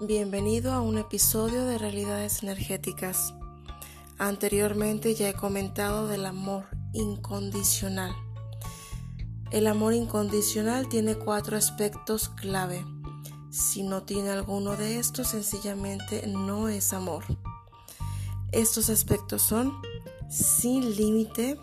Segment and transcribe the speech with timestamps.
[0.00, 3.32] Bienvenido a un episodio de Realidades Energéticas.
[4.18, 8.14] Anteriormente ya he comentado del amor incondicional.
[9.50, 12.84] El amor incondicional tiene cuatro aspectos clave.
[13.50, 17.24] Si no tiene alguno de estos, sencillamente no es amor.
[18.52, 19.80] Estos aspectos son
[20.28, 21.58] sin límite,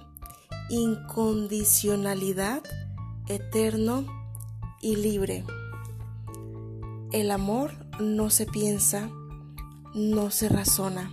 [0.72, 2.64] incondicionalidad,
[3.28, 4.08] eterno
[4.82, 5.46] y libre.
[7.12, 9.10] El amor no se piensa,
[9.94, 11.12] no se razona.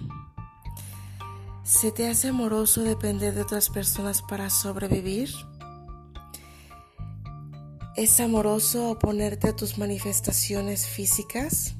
[1.62, 5.30] ¿Se te hace amoroso depender de otras personas para sobrevivir?
[7.96, 11.74] ¿Es amoroso oponerte a tus manifestaciones físicas?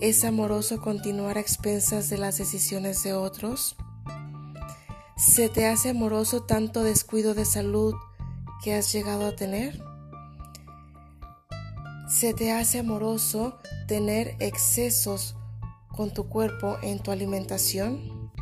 [0.00, 3.76] ¿Es amoroso continuar a expensas de las decisiones de otros?
[5.16, 7.94] ¿Se te hace amoroso tanto descuido de salud
[8.64, 9.89] que has llegado a tener?
[12.10, 15.36] ¿Se te hace amoroso tener excesos
[15.86, 18.32] con tu cuerpo en tu alimentación?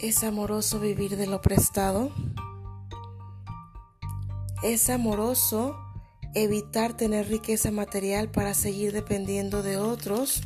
[0.00, 2.10] ¿Es amoroso vivir de lo prestado?
[4.64, 5.76] ¿Es amoroso
[6.34, 10.42] evitar tener riqueza material para seguir dependiendo de otros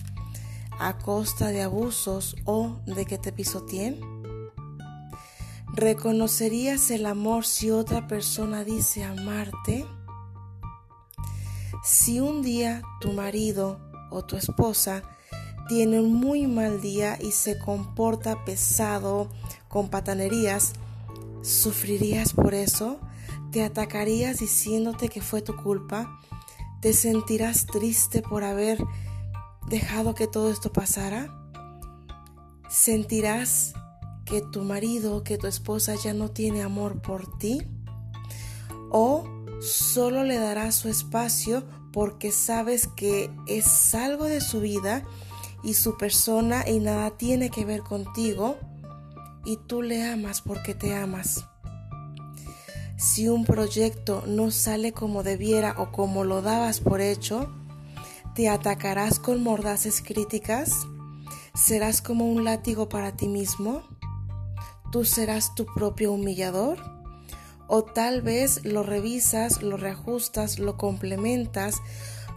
[0.78, 3.98] a costa de abusos o de que te pisoteen?
[5.72, 9.86] ¿Reconocerías el amor si otra persona dice amarte?
[11.82, 13.80] Si un día tu marido
[14.10, 15.02] o tu esposa
[15.68, 19.28] tiene un muy mal día y se comporta pesado,
[19.68, 20.72] con patanerías,
[21.42, 22.98] ¿sufrirías por eso?
[23.52, 26.18] ¿Te atacarías diciéndote que fue tu culpa?
[26.80, 28.82] ¿Te sentirás triste por haber
[29.68, 31.34] dejado que todo esto pasara?
[32.70, 33.74] ¿Sentirás
[34.24, 37.62] que tu marido, que tu esposa ya no tiene amor por ti?
[38.90, 39.24] ¿O
[39.60, 45.02] solo le darás su espacio porque sabes que es algo de su vida
[45.62, 48.56] y su persona y nada tiene que ver contigo.
[49.44, 51.44] Y tú le amas porque te amas.
[52.96, 57.50] Si un proyecto no sale como debiera o como lo dabas por hecho,
[58.34, 60.86] te atacarás con mordaces críticas,
[61.54, 63.82] serás como un látigo para ti mismo,
[64.92, 66.97] tú serás tu propio humillador
[67.68, 71.76] o tal vez lo revisas, lo reajustas, lo complementas,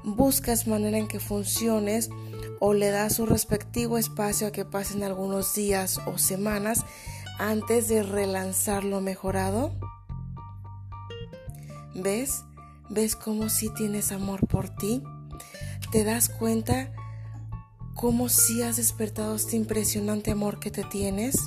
[0.04, 2.10] buscas manera en que funciones
[2.60, 6.86] o le das su respectivo espacio a que pasen algunos días o semanas
[7.40, 9.74] antes de relanzar lo mejorado.
[11.96, 12.44] ¿Ves?
[12.90, 15.02] ¿Ves cómo si tienes amor por ti?
[15.92, 16.92] ¿Te das cuenta
[17.96, 21.38] cómo si has despertado este impresionante amor que te tienes?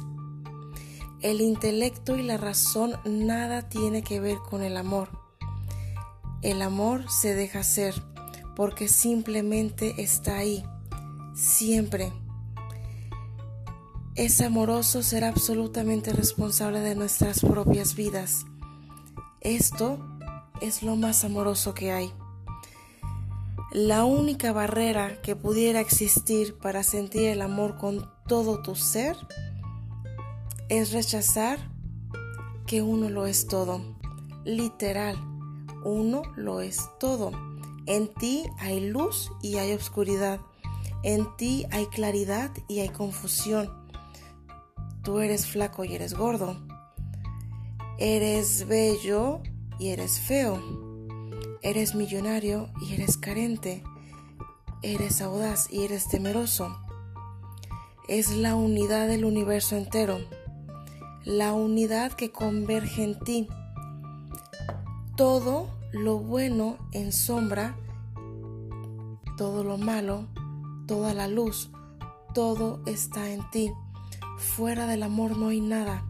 [1.24, 5.08] El intelecto y la razón nada tiene que ver con el amor.
[6.42, 7.94] El amor se deja ser
[8.54, 10.66] porque simplemente está ahí,
[11.34, 12.12] siempre.
[14.16, 18.44] Es amoroso ser absolutamente responsable de nuestras propias vidas.
[19.40, 20.06] Esto
[20.60, 22.12] es lo más amoroso que hay.
[23.72, 29.16] La única barrera que pudiera existir para sentir el amor con todo tu ser
[30.68, 31.58] es rechazar
[32.66, 33.82] que uno lo es todo.
[34.44, 35.16] Literal,
[35.84, 37.32] uno lo es todo.
[37.86, 40.40] En ti hay luz y hay oscuridad.
[41.02, 43.70] En ti hay claridad y hay confusión.
[45.02, 46.56] Tú eres flaco y eres gordo.
[47.98, 49.40] Eres bello
[49.78, 50.62] y eres feo.
[51.60, 53.82] Eres millonario y eres carente.
[54.80, 56.74] Eres audaz y eres temeroso.
[58.08, 60.18] Es la unidad del universo entero
[61.24, 63.48] la unidad que converge en ti.
[65.16, 67.76] Todo lo bueno en sombra,
[69.36, 70.26] todo lo malo,
[70.86, 71.70] toda la luz,
[72.34, 73.72] todo está en ti.
[74.38, 76.04] Fuera del amor no hay nada.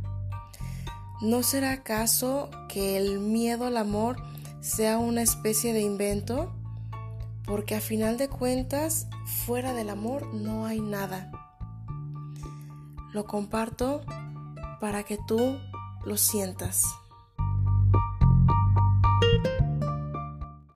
[1.20, 4.16] ¿No será acaso que el miedo al amor
[4.60, 6.52] sea una especie de invento?
[7.44, 9.06] Porque a final de cuentas,
[9.46, 11.30] fuera del amor no hay nada.
[13.12, 14.00] Lo comparto
[14.84, 15.58] para que tú
[16.04, 16.84] lo sientas.